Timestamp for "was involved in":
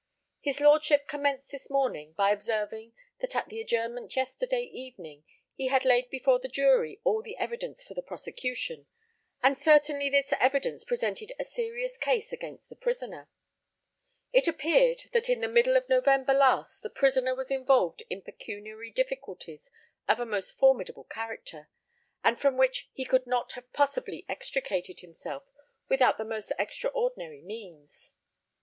17.35-18.23